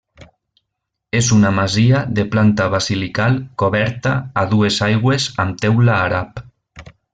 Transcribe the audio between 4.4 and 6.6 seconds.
a dues aigües amb teula àrab.